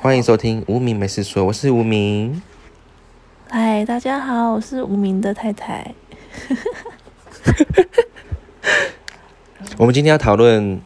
[0.00, 2.42] 欢迎收听无名没事说，我是无名。
[3.48, 5.94] 嗨，大家好，我是无名的太太。
[9.76, 10.80] 我们今天要讨论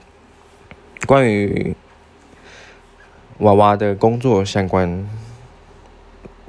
[1.07, 1.75] 关于
[3.39, 5.09] 娃娃的工作相关。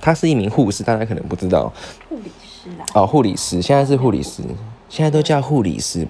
[0.01, 1.71] 他是一名护士，大家可能不知道。
[2.09, 2.85] 护理师啦。
[2.93, 4.43] 哦，护理师，现在是护理师，
[4.89, 6.05] 现在都叫护理师。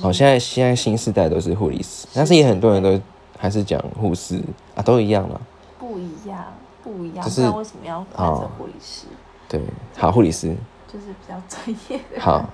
[0.00, 3.00] 哦，现在现在新时代都是护理师，但是也很多人都
[3.38, 4.40] 还是讲护士
[4.74, 5.40] 啊，都一样了。
[5.78, 6.44] 不一样，
[6.82, 7.24] 不一样。
[7.24, 9.06] 就是为什么要换成护理师？
[9.48, 9.60] 对，
[9.96, 10.54] 好，护理师
[10.92, 12.00] 就是比较专业。
[12.18, 12.48] 好，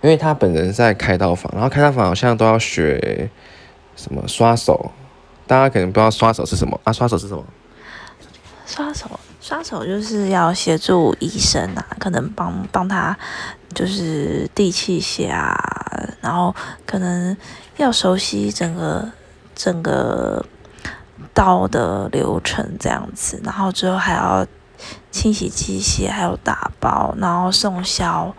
[0.00, 3.30] 因为他本人在开刀房，然后开刀房好像都要学
[3.96, 4.90] 什么刷手，
[5.46, 6.92] 大家可能不知道刷手是什么啊？
[6.92, 7.44] 刷手是什么？
[8.64, 9.08] 刷手，
[9.40, 13.16] 刷手就是要协助医生啊，可能帮帮他
[13.74, 15.56] 就是递器械啊，
[16.20, 17.34] 然后可能
[17.78, 19.10] 要熟悉整个
[19.58, 20.44] 整个
[21.34, 24.46] 刀的流程这样子，然后之后还要
[25.10, 28.32] 清洗机械，还有打包，然后送销，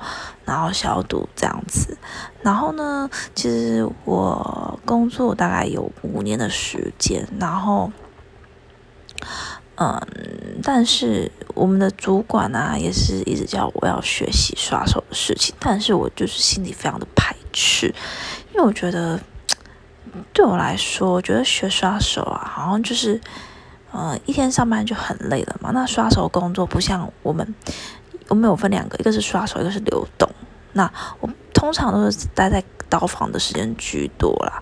[0.46, 1.98] 然后消毒这样子。
[2.42, 7.92] 然后呢，其实我工作大概有五年的时间，然后。
[9.82, 9.98] 嗯，
[10.62, 17.88] 但是我们的主管啊，也是一直叫我要学习刷手的事情，但是我就是心里非常的排斥，
[18.54, 19.18] 因为我觉得
[20.34, 23.20] 对我来说，我觉得学刷手啊，好像就是，
[23.92, 25.72] 呃，一天上班就很累了嘛。
[25.74, 27.56] 那刷手工作不像我们，
[28.28, 30.30] 我们有分两个，一个是刷手，一个是流动。
[30.74, 34.62] 那我通常都是待在刀房的时间居多啦。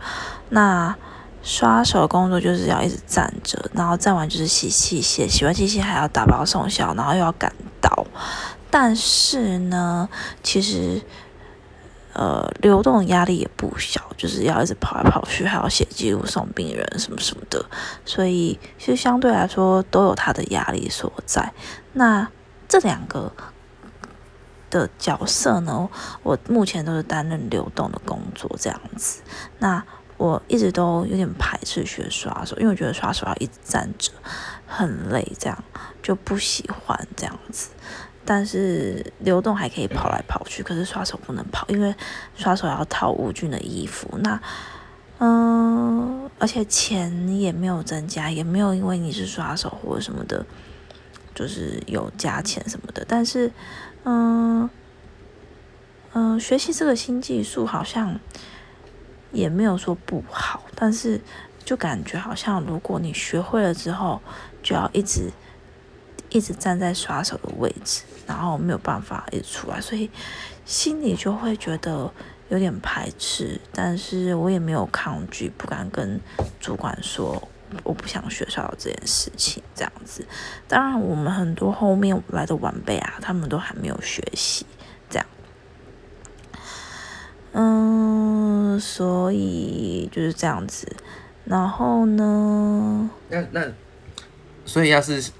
[0.50, 0.96] 那
[1.44, 8.06] 刷手工作就是要一直站着，然后站完就是洗器械，洗完器械还要打包送销，然后又要赶刀。
[8.70, 10.10] 但是呢，
[10.44, 11.02] 其实
[12.18, 17.64] 呃流动压力也不小，就是要一直跑来跑去，还要写记录、送病人什么什么的，
[18.04, 21.54] 所以其实相对来说都有它的压力所在。
[21.94, 22.28] 那
[22.68, 23.32] 这两个
[24.72, 25.88] 的角色呢，
[26.24, 29.22] 我目前都是担任流动的工作这样子。
[29.60, 29.84] 那
[30.18, 34.12] 我一直都有点排斥学刷手，因为我觉得刷手要一直站着，
[34.66, 35.64] 很累，这样
[36.02, 37.70] 就不喜欢这样子。
[38.28, 41.96] 但是流动还可以跑来跑去，可是刷手不能跑，因为
[42.36, 44.20] 刷手要套无菌的衣服。
[44.22, 44.38] 那，
[45.20, 50.46] 嗯，而且钱也没有增加，也没有因为你是刷手或者什么的，
[51.34, 53.06] 就是有加钱什么的。
[53.08, 53.50] 但是，
[54.04, 54.70] 嗯，
[56.12, 58.20] 嗯，学习这个新技术好像。
[59.34, 61.20] 也没有说不好，但是
[61.66, 64.22] 就感觉好像如果你学会了之后，
[64.64, 65.30] 就要一直
[66.30, 70.10] 一直站在刷手的位置，然后没有办法一直出来，所以
[70.66, 72.12] 心里就会觉得
[72.50, 73.60] 有点排斥。
[73.74, 76.20] 但是我也没有抗拒，不敢跟
[76.60, 77.48] 主管说
[77.84, 79.62] 我不想学刷手这件事情。
[79.76, 80.26] 这样子，
[80.68, 84.66] 当然我们很多后面来的晚辈啊，他们都还没有学习，
[85.10, 85.26] 这样，
[87.54, 88.48] 嗯。
[88.80, 90.96] 所以就是这样子，
[91.46, 93.10] 然后呢？
[93.28, 93.74] 那那，
[94.66, 95.32] 所以要是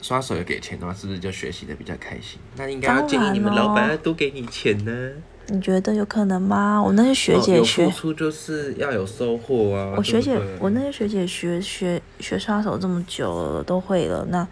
[0.00, 2.38] 刷手有给钱的话，是不是就学习的比较开心？
[2.56, 5.10] 那应该要建议你们老板要多给你钱呢。
[5.50, 6.82] 你觉得有可能吗？
[6.82, 9.94] 我那些学姐学付出就是要有收获啊。
[9.96, 14.46] 我学姐，我那些学姐学学学刷手这么久了，都会了，那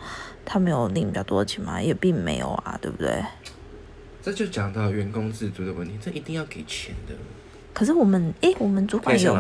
[0.45, 1.81] 他们有领比较多钱吗？
[1.81, 3.23] 也并没有啊，对不对？
[4.23, 7.15] 这就讲到员工自主的问题，这一定要给钱的。
[7.75, 9.35] 可是我们诶，我们主管有，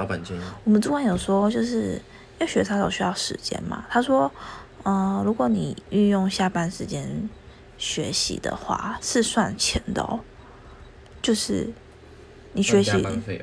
[0.64, 1.92] 我们主管有说，就是
[2.38, 3.82] 因为学刷手需要时间嘛。
[3.88, 4.30] 他说，
[4.86, 7.28] 嗯，如果你运用下班时间
[7.76, 10.20] 学习的话，是算钱的哦。
[11.20, 11.68] 就是
[12.52, 12.92] 你学习，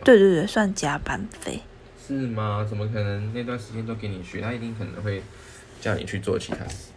[0.03, 1.59] 对对对，算加班费。
[2.07, 2.65] 是吗？
[2.67, 4.39] 怎么可能那段时间都给你学？
[4.39, 5.21] 他一定可能会
[5.81, 6.91] 叫你去做其他事。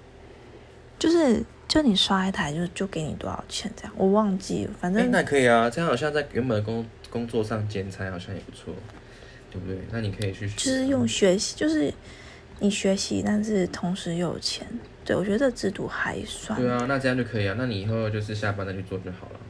[0.98, 3.92] 就是，就你刷一台，就就给你多少钱这样？
[3.96, 5.68] 我忘记了，反正那可以啊。
[5.68, 6.86] 这样好像在原本的工。
[7.08, 8.74] 工作上兼差好像也不错，
[9.50, 9.78] 对不对？
[9.90, 11.90] 那你可以去，就是用学习，就是
[12.58, 14.66] 你学习，但是同时又有钱。
[15.04, 16.60] 对我觉得这制度还算。
[16.60, 17.54] 对啊，那这样就可以啊。
[17.56, 19.40] 那你以后就是下班再去做就好了。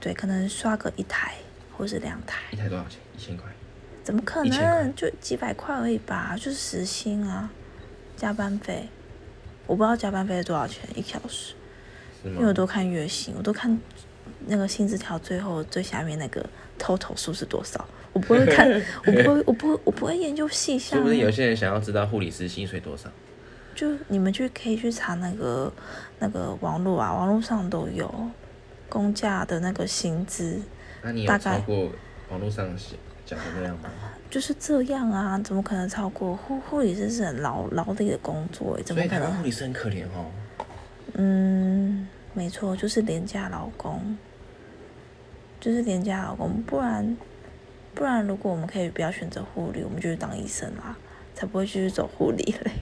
[0.00, 1.34] 对，可能刷个一台
[1.76, 2.38] 或是两台。
[2.52, 2.98] 一台多少钱？
[3.16, 3.44] 一千块？
[4.02, 4.94] 怎么可能？
[4.94, 7.50] 就几百块而已吧，就是时薪啊，
[8.16, 8.88] 加班费。
[9.66, 11.54] 我不知道加班费是多少钱一小时，
[12.24, 13.78] 因为我都看月薪，我都看
[14.46, 16.44] 那个薪资条最后最下面那个。
[16.76, 17.86] total 数是多少？
[18.12, 18.68] 我不会看，
[19.06, 20.98] 我不会，我不会，我不会研究细项。
[20.98, 23.08] 是不是有些人想要知道护理师薪水多少？
[23.76, 25.72] 就你们去可以去查那个
[26.18, 28.12] 那个网络啊，网络上都有
[28.88, 30.60] 工价的那个薪资。
[31.00, 31.92] 那你有超过
[32.28, 32.68] 网络上
[33.24, 33.88] 讲的那样吗？
[34.28, 39.32] 就是这样啊，怎么可能超过护护理师是很劳劳力的工作，怎么可能？
[39.36, 40.26] 护理师很可怜哦。
[41.12, 44.18] 嗯，没错，就是廉价劳工，
[45.64, 47.16] 就是廉价劳工，不然
[47.94, 50.94] 不然，如果我们可以不要选择护理，我们就去当医生啦，
[51.34, 52.72] 才不会继续走护理嘞。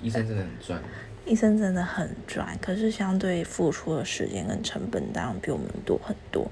[0.00, 0.82] 医生真的很赚。
[1.26, 6.50] 医生真的很赚，可是相对付出的时间跟成本当然比我们多很多，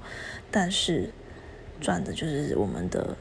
[0.51, 1.09] 但是
[1.79, 3.17] 赚的就是我们的，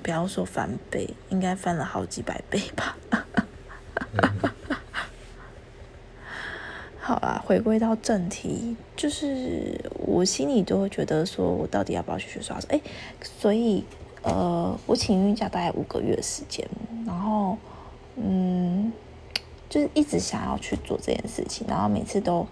[0.00, 2.96] 不要说翻倍，应该翻了好几百倍吧。
[7.06, 12.66] 好啦，回归到正题，就是我心里就会觉得说，我到底要不要去学刷手？
[12.68, 12.80] 哎，
[13.22, 13.84] 所以
[14.22, 16.66] 呃，我请孕假大概五个月时间，
[17.06, 17.56] 然后
[18.16, 18.92] 嗯。
[19.68, 22.46] 就是一直想要去做这件事情，然后每次都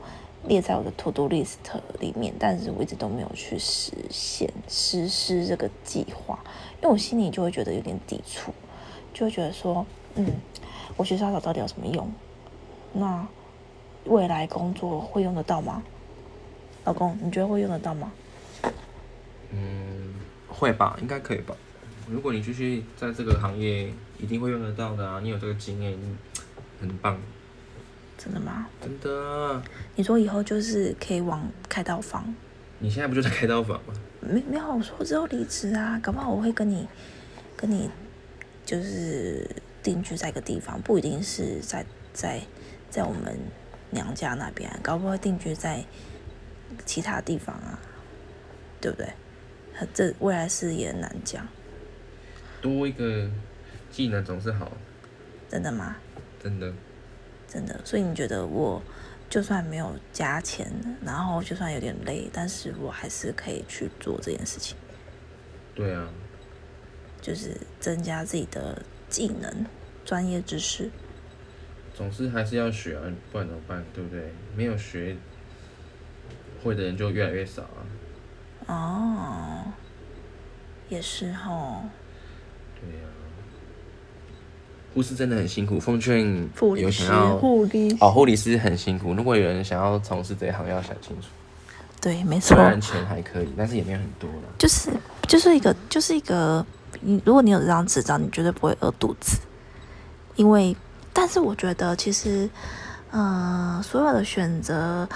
[0.48, 1.54] 列在我的 to do list
[2.00, 6.40] 里面，但是我一直都没有去实现实施这个计划，
[6.82, 8.52] 因为我心里就会觉得有点抵触，
[9.14, 9.86] 就会觉得说，
[10.16, 10.26] 嗯，
[10.96, 12.10] 我学刷手到底有什么用？
[12.92, 13.24] 那
[14.04, 15.82] 未来工作会用得到吗？
[16.84, 18.12] 老公，你觉得会用得到吗？
[19.50, 20.14] 嗯，
[20.48, 21.54] 会吧，应该可以吧。
[22.08, 25.98] 如果你继续在这个行业，一定会用得到的啊，你有这个经验。
[26.80, 27.16] 很棒，
[28.18, 28.68] 真的吗？
[28.82, 29.62] 真的。
[29.94, 32.34] 你说以后就是可以往开刀房？
[32.78, 33.94] 你现在不就在开刀房吗？
[34.20, 36.86] 没没有，我说之后离职啊，搞不好我会跟你
[37.56, 37.88] 跟你
[38.66, 39.48] 就是
[39.82, 42.42] 定居在一个地方，不一定是在在
[42.90, 43.38] 在我们
[43.94, 45.82] 娘家那边，搞不好定居在
[46.84, 47.78] 其他地方啊，
[48.80, 49.08] 对不对？
[49.94, 51.48] 这未来事业难讲。
[52.60, 53.30] 多一个
[53.90, 54.72] 技能总是好。
[55.48, 55.96] 真的吗？
[56.42, 56.72] 真的，
[57.48, 58.82] 真的，所以你觉得我
[59.30, 60.70] 就算没有加钱，
[61.04, 64.76] 然后就算有点累，但是我还是可以去做这件事情。
[65.74, 66.08] 对啊，
[67.20, 69.66] 就是增加自己的技能、
[70.04, 70.90] 专业知识。
[71.94, 73.84] 总是还是要学啊，不然怎么办？
[73.94, 74.32] 对不对？
[74.56, 75.16] 没有学
[76.62, 77.80] 会的人就越来越少啊。
[78.66, 79.72] 哦，
[80.88, 81.82] 也是哈。
[82.80, 83.06] 对呀。
[84.92, 87.36] 护士真的很辛苦，奉劝有想要
[88.00, 89.12] 哦，护理师很辛苦。
[89.14, 91.28] 如果有人想要从事这一行，要想清楚。
[92.00, 92.54] 对，没错。
[92.54, 94.42] 虽然钱还可以，但是也没有很多了。
[94.56, 94.90] 就是
[95.26, 96.64] 就是一个就是一个，
[97.00, 99.40] 你如果你有这张执照，你绝对不会饿肚子。
[100.36, 100.76] 因为，
[101.14, 102.50] 但是我觉得其实，
[103.12, 105.08] 嗯，所有的选择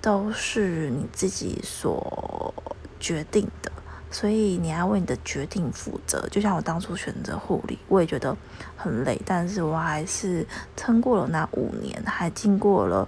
[0.00, 2.54] 都是你自己所
[3.00, 3.72] 决定的。
[4.08, 8.34] 所以你要为你的决定负责，就像我当初选择护理，我也觉得
[8.76, 13.06] 很累，但是我还是撑过了那五年，还经过了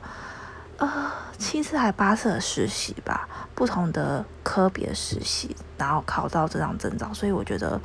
[0.77, 7.81] 呃七次还八次的实习吧，不同的科别实习，然后考到这张证照，所以我觉得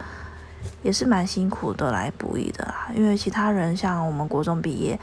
[0.81, 2.89] 也是蛮辛苦的来不易的啦。
[2.95, 4.99] 因为其他人像我们国中毕业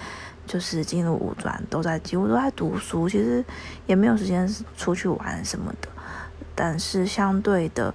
[0.46, 3.44] 就是进入五专，都在几乎都在读书，其实
[3.86, 5.88] 也没有时间出去玩什么的。
[6.54, 7.94] 但是相对的，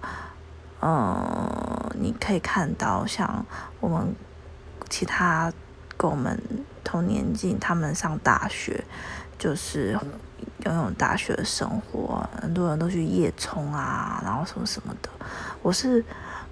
[0.80, 3.46] 呃，你可以看到，像
[3.80, 4.16] 我们
[4.90, 5.52] 其他
[5.98, 6.40] 跟我们
[6.84, 8.84] 同年纪，他们上大学，
[9.38, 9.98] 就是
[10.64, 15.10] 拥有大学的生活，很多人都去夜冲啊，然后什么什么的。
[15.62, 16.04] 我是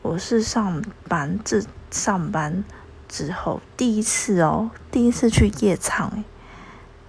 [0.04, 2.64] 我是上班自上班
[3.08, 6.24] 之后第一次哦，第一次去夜唱，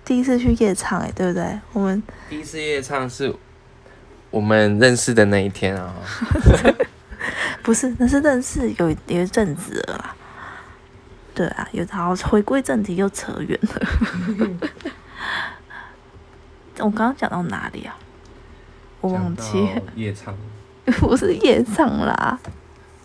[0.05, 1.61] 第一次去夜唱，哎，对不对？
[1.73, 3.35] 我们第一次夜唱是。
[4.31, 5.95] 我们认识的那一天啊，
[7.63, 10.17] 不是，那是认识有有一阵子了啦。
[11.35, 13.81] 对啊，有然后回归正题又扯远了。
[16.79, 17.97] 我刚刚讲到哪里啊？
[19.01, 19.69] 我忘记。
[19.95, 20.37] 夜唱。
[20.99, 22.39] 不是夜唱啦。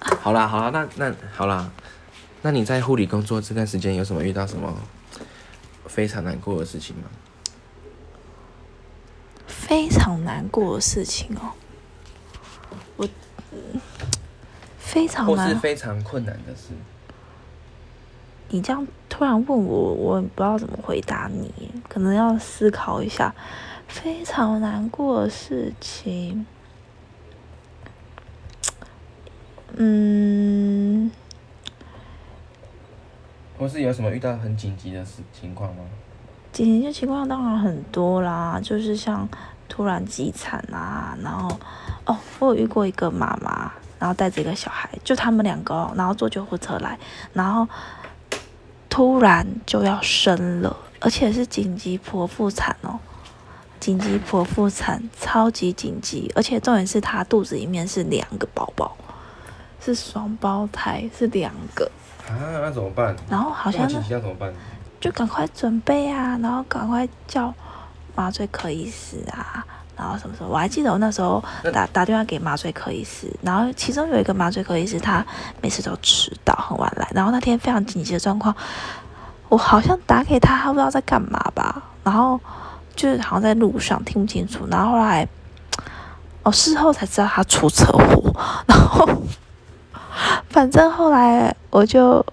[0.22, 1.70] 好啦，好啦，那那好啦，
[2.42, 4.74] 那你在护理工作这段时间有什么遇到什么
[5.88, 7.04] 非常难过的事情吗？
[9.48, 11.52] 非常难过的事情哦，
[12.96, 13.08] 我
[14.78, 16.70] 非常或是非常困难的事。
[18.50, 23.34] 你这样突然问我，我不知道怎么回答你，可能要思考一下。
[23.88, 26.46] 非常难过的事情，
[29.82, 31.10] 嗯，
[33.58, 35.84] 或是有什么遇到很紧急的事情况吗？
[36.52, 39.28] 紧急情况当然很多啦，就是像。
[39.72, 41.48] 突然急产啊，然后
[42.04, 46.98] 哦，我有遇过一个妈妈，然后带着一个小孩，就他们两个，然后坐救护车来，
[47.34, 47.68] 然后
[48.90, 53.00] 突然就要生了，而且是紧急剖腹产哦，
[53.80, 58.98] 紧急剖腹产，超级紧急，而且重点是她肚子里面是两个宝宝，
[59.84, 61.90] 是双胞胎，是两个，
[62.28, 63.16] 啊，那怎么办？
[63.30, 63.88] 然后好像？
[65.00, 67.54] 就赶快准备啊，然后赶快叫
[68.16, 70.50] 麻醉科医师啊，然后什么时候？
[70.50, 75.26] 我还记得我那时候打打电话给麻醉科医师，然后其中有一个麻醉科医师，他
[75.62, 78.54] 每次都迟到很晚来，然后那天非常紧急的状况，
[79.48, 82.38] 我好像打给他，他不知道在干嘛吧，然后
[82.94, 85.26] 就是好像在路上听不清楚，然后后来
[86.44, 88.34] 哦事后才知道他出车祸，
[88.68, 89.08] 然后
[90.50, 92.26] 反正后来我就。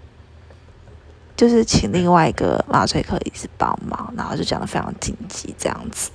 [1.36, 6.10] 就是请另外一个麻醉科医师帮忙，然后就讲的非常紧急这样子，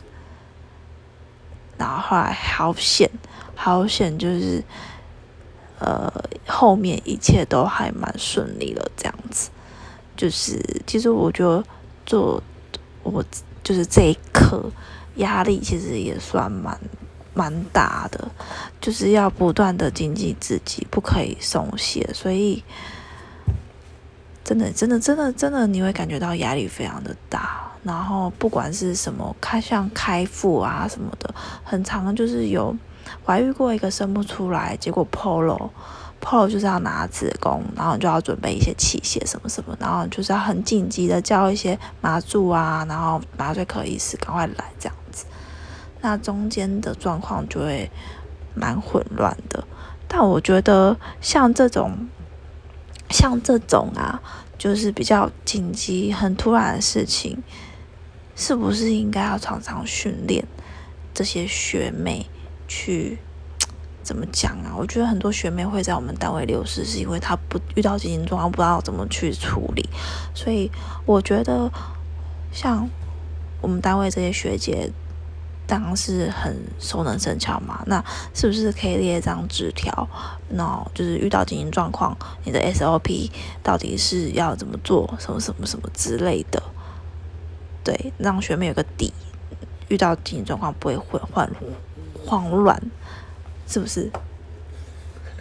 [1.78, 3.08] 然后后来好险，
[3.56, 4.64] 好险，就是
[5.78, 6.12] 呃
[6.48, 9.52] 后面一切都还蛮顺利的这样子，
[10.18, 11.64] 就是其实我觉得
[12.04, 12.42] 做
[13.04, 13.24] 我
[13.64, 14.72] 就是这一刻
[15.18, 16.76] 压力其实也算蛮
[17.34, 18.30] 蛮大的，
[18.80, 22.64] 就是要不断的精进自己，不可以松懈，所以。
[24.44, 27.72] 真的，真的，真的，真的，你会感觉到压力非常的大。
[27.84, 31.34] 然后不管是什么开像开腹啊什么的，
[31.64, 32.76] 很长就是有，
[33.24, 35.70] 怀孕过一个生不出来，结果 polo
[36.20, 44.96] polo 就是要拿子宫，然后就要准备一些器械什么什么，然后就是要很紧急的叫一些麻醉啊，然后麻醉科医师赶快来这样。
[46.02, 47.90] 那中间的状况就会
[48.54, 49.64] 蛮混乱的，
[50.08, 52.10] 但我觉得像这种。
[53.14, 54.22] 像这种啊，
[54.58, 57.44] 就是比较紧急、很突然的事情，
[58.38, 60.48] 是不是应该要常常训练
[61.14, 62.26] 这些学妹
[62.70, 63.18] 去
[64.02, 64.74] 怎么讲啊？
[64.78, 69.90] 我觉得很多学妹会在我们单位流失，是因为她不遇到紧急状况，不知道怎么去处理。
[70.34, 70.72] 所以
[71.06, 71.70] 我觉得，
[72.54, 72.90] 像
[73.60, 74.90] 我们单位这些学姐。
[75.72, 80.06] 当然是很熟能生巧嘛，那是不是可以列一张纸条？
[80.50, 82.14] 那就是遇到紧急状况，
[82.44, 83.32] 你的 SOP
[83.64, 86.62] 到底是要怎么做，什么什么什么之类的？
[87.86, 89.14] 对，让学妹有个底，
[89.88, 91.50] 遇到紧急状况不会混乱
[92.26, 92.78] 慌乱，
[93.66, 94.12] 是不是？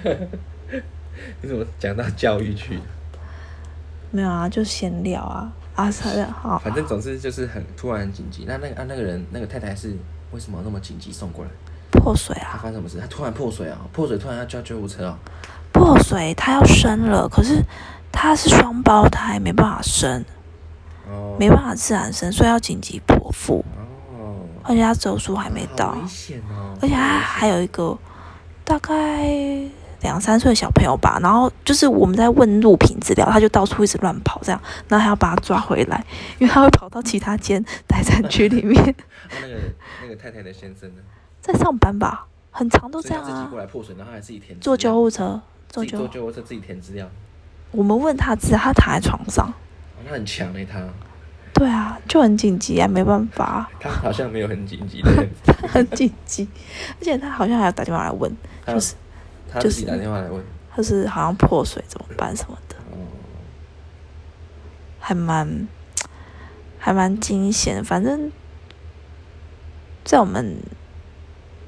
[1.42, 2.78] 你怎么讲到教育去？
[4.12, 5.90] 没有啊，就闲聊啊啊，
[6.40, 8.44] 好，反正总之就是很突然紧急。
[8.46, 9.96] 那那啊那个人那个太太是。
[10.32, 11.50] 为什么那么紧急送过来？
[11.90, 12.50] 破水啊！
[12.52, 12.98] 他发生什么事？
[13.00, 13.78] 他突然破水啊！
[13.92, 15.18] 破水突然要叫救护车啊！
[15.72, 17.62] 破水，他要生了，可是
[18.12, 20.24] 他是双胞胎，没办法生，
[21.08, 23.64] 哦，没办法自然生，所以要紧急剖腹。
[24.16, 26.76] 哦，而且他周数还没到，危险哦！
[26.80, 27.96] 而且他还有一个
[28.64, 29.28] 大概
[30.02, 36.04] 两三岁的小朋友吧，然后就是我们在问录屏资料，他就到处一直乱跑，这样，然后还要把他抓回来，
[36.38, 38.76] 因为他会跑到其他间待产区里面。
[39.42, 39.56] 那个
[40.02, 41.02] 那个太太的先生呢？
[41.40, 43.26] 在上班吧，很长都这样啊。
[43.26, 44.58] 自己过来破损，然后还自己填。
[44.60, 47.08] 坐救护车，坐救护车自己填资料。
[47.70, 49.52] 我们问他资，他躺在床上。
[50.06, 50.80] 他很强哎，他。
[51.52, 53.68] 对啊，就很紧急啊，没办法。
[53.78, 55.26] 他好像没有很紧急的。
[55.68, 56.48] 很紧急，
[56.98, 58.34] 而且他好像还要打电话来问，
[58.66, 58.94] 就是
[59.52, 60.42] 他自己打电话来问，
[60.74, 62.76] 他是好像破水怎么办什么的。
[62.92, 63.06] 哦。
[64.98, 65.68] 还蛮
[66.78, 68.30] 还蛮惊险，反正。
[70.02, 70.56] 在我们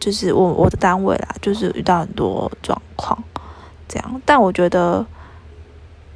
[0.00, 3.22] 就是我我的单位啦，就是遇到很多状况，
[3.86, 4.22] 这样。
[4.24, 5.06] 但我觉得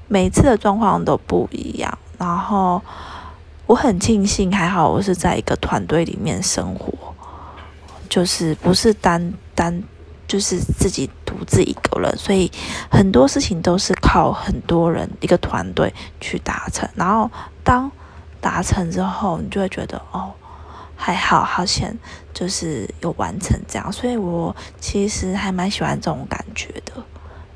[0.09, 1.97] 每次的状况都不一样。
[2.19, 2.83] 然后
[3.67, 7.15] 我很庆幸，还好我是在一个团队里面生活，
[8.09, 9.85] 就是不是单单
[10.27, 12.51] 就是自己独自一个人，所以
[12.91, 16.89] 很多事情都是靠很多人一个团队去达成。
[16.95, 17.31] 然后
[17.63, 17.91] 当
[18.41, 20.33] 达成之后，你就会觉得哦。
[20.99, 21.95] 还好，好险，
[22.33, 26.95] 就是有完成这样，所以我其实还蛮喜欢这种感觉的，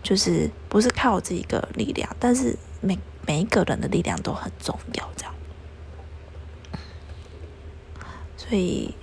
[0.02, 5.34] 就是不是靠我自己一个力量，但是每每一个人的力量都很重要，这样。
[8.36, 8.94] 所以，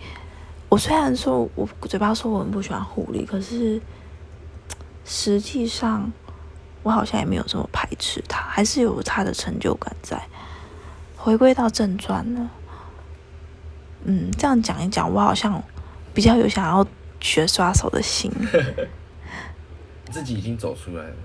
[0.70, 3.82] 我虽然说我嘴巴说我很不喜欢护理，可是
[5.08, 6.12] 实际上
[6.84, 10.22] 我好像也没有这么排斥他，还是有他的成就感在。
[11.16, 12.52] 回归到正传了。
[14.04, 15.64] 嗯，这样讲一讲，我好像
[16.14, 16.86] 比较有想要
[17.20, 18.32] 学刷手的心。
[20.12, 21.16] 自己已经走出来了，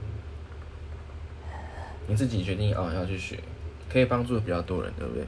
[2.08, 3.38] 你自己决定哦要去学，
[3.92, 5.24] 可以帮助比较多人，对不对？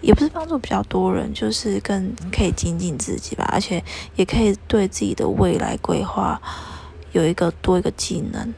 [0.00, 3.82] 也不是帮助比较多人，就是更可以精进自己吧，而且
[4.14, 6.40] 也可以对自己的未来规划
[7.14, 8.54] 有一个多一个技能。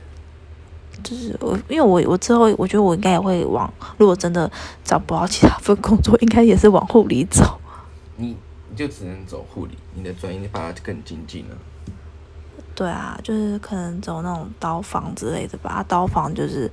[1.02, 4.50] 就是我，因为我我之后我觉得我应该也会往，如果真的
[4.82, 7.60] 找不到其他份工作，应该也是往护理走。
[8.16, 8.34] 你
[8.70, 11.56] 你就只能走护理，你的专业你把它更精进了。
[12.74, 15.84] 对啊，就是可能走那种刀房之类的吧。
[15.86, 16.70] 刀房就是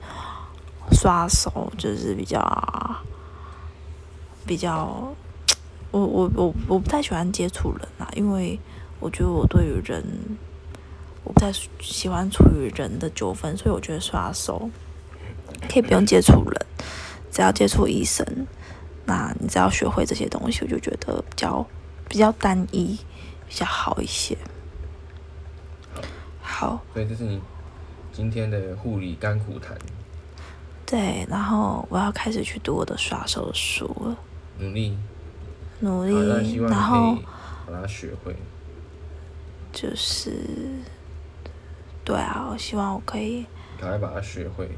[0.94, 2.42] 刷手，就是比较
[4.48, 5.14] 比较，
[5.92, 8.58] 我我我我不太喜欢接触人啊，因为
[9.00, 10.04] 我觉得我对于人，
[11.24, 14.70] 我不太喜欢处于人的纠纷，所以我觉得刷手
[15.70, 16.66] 可以不用接触人，
[17.32, 18.26] 只要接触医生，
[19.06, 21.66] 那你只要学会这些东西，我就觉得比较
[22.10, 23.00] 比较单一，
[23.48, 24.38] 比较好一些。
[26.42, 27.42] 好，所以这是你
[28.12, 29.78] 今天的护理甘苦谈。
[30.86, 34.18] 对，然后我要开始去读我的刷手的书了。
[34.60, 34.98] 努力，
[35.80, 37.18] 努力，然后
[37.66, 38.36] 把它学会。
[39.72, 40.32] 就是，
[42.06, 43.46] 对啊，我希望我可以
[43.80, 44.70] 赶快把它学会。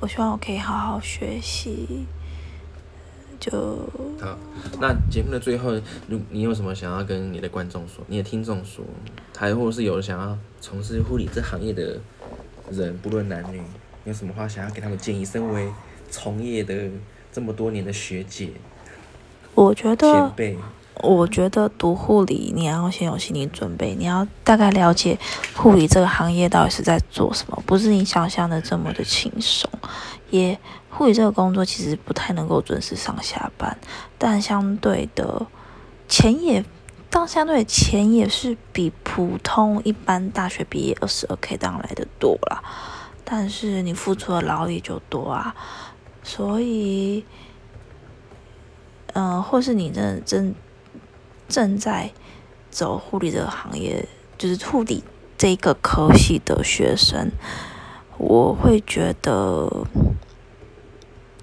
[0.00, 2.06] 我希望我可以好好学习。
[3.38, 3.50] 就
[4.18, 4.36] 好，
[4.80, 5.72] 那节目的最后，
[6.08, 8.82] 如你有什么想要跟你的观众说，你的听众说，
[9.36, 12.00] 还或者是有想要从事护理这行业的
[12.70, 13.60] 人，不论男女，
[14.04, 15.22] 有什么话想要给他们建议？
[15.22, 15.70] 身为
[16.10, 16.88] 从业的
[17.30, 18.52] 这么多年的学姐，
[19.54, 20.58] 我觉得前辈，
[21.02, 25.18] 我觉得读护理你要先有心理准备，你要大概了解
[25.54, 29.70] 护理这个行业到底是在做什么，不是你想象的这么的轻松，
[30.30, 30.58] 也。
[30.88, 33.76] 护理这个工作其实不太能够准时上下班，
[34.16, 35.46] 但相对的
[36.08, 36.64] 钱也，
[37.10, 42.62] 当相对的钱也是比普通一般大学毕业二十二 k 当来的多啦。
[43.26, 45.54] 但是你付出的劳力就多啊，
[46.22, 47.22] 所以，
[49.12, 50.54] 嗯，或是你正正
[51.48, 52.10] 正在
[52.70, 54.06] 走护理这个行业，
[54.38, 55.02] 就是护理
[55.38, 57.30] 这个科系的学生，
[58.18, 59.86] 我会觉得。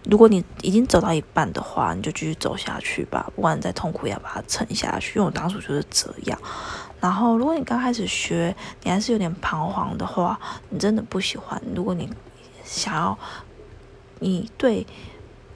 [0.09, 5.17] 如果你已经走到一半的话，你就继续走下去吧，不管再痛苦，也要把它撑下去。
[5.17, 6.37] 因为我当初就是这样。
[6.99, 11.61] 然后，如果你刚开始学，你还是有点彷徨的话，你真的不喜欢。
[11.73, 12.09] 如果你
[12.65, 13.17] 想要，
[14.19, 14.85] 你对，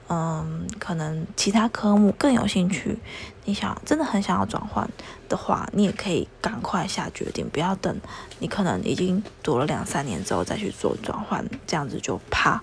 [0.08, 2.98] 嗯，可能其他科目更有兴趣，
[3.44, 4.88] 你想真的很想要转换
[5.28, 8.00] 的话，你也可以赶快下决定，不要等
[8.38, 12.62] 你可能已经读了两三年之后再去做转换，这样子就怕。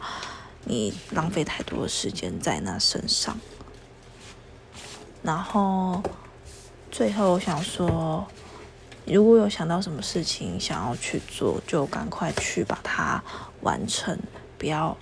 [0.68, 3.40] 你浪费太多的时间在那身上，
[5.22, 6.02] 然后
[6.92, 8.26] 最后我想说，
[9.06, 13.24] 如果有想到什么事情想要去做，就赶快去把它
[13.62, 14.18] 完成，
[14.58, 14.98] 不要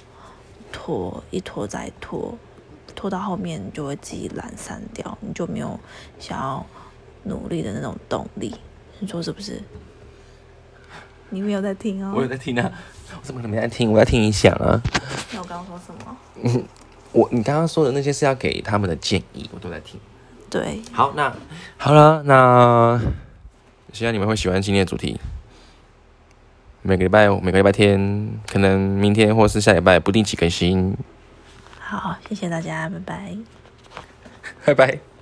[0.74, 2.38] 拖，一拖再拖，
[2.94, 5.80] 拖到后面就会自己懒散掉，你就没有
[6.20, 6.66] 想要
[7.24, 8.54] 努力的那种动力。
[9.00, 9.62] 你说是不是？
[11.30, 12.14] 你没有在听哦。
[12.16, 12.72] 我有在听啊。
[13.16, 13.92] 我怎么可能没在听？
[13.92, 14.82] 我在听你讲啊。
[15.32, 16.18] 那我刚刚说什么？
[16.44, 16.66] 嗯，
[17.12, 20.00] 我你刚刚说的那些是要给他们的建议，我都在听。
[20.50, 20.82] 对。
[20.92, 21.34] 好，那
[21.78, 23.00] 好了，那
[23.92, 25.20] 希望你们会喜欢今天的主题。
[26.84, 30.96] 每个礼拜，每个礼拜天，可能明天或是下礼拜不定期更新。
[31.80, 33.38] 好，谢谢大家，拜拜。
[34.66, 35.13] 拜拜。